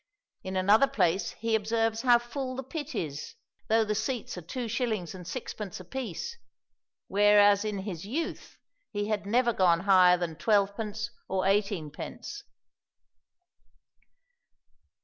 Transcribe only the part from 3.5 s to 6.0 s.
though the seats are two shillings and sixpence a